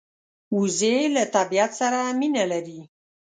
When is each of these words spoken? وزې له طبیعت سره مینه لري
وزې 0.57 0.97
له 1.15 1.23
طبیعت 1.35 1.71
سره 1.79 1.99
مینه 2.19 2.43
لري 2.51 2.81